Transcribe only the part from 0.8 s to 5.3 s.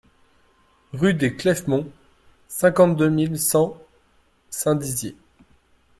Rue des Clefmonts, cinquante-deux mille cent Saint-Dizier